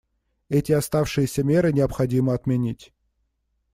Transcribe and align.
Эти 0.49 0.71
оставшиеся 0.71 1.43
меры 1.43 1.71
необходимо 1.73 2.33
отменить. 2.33 2.91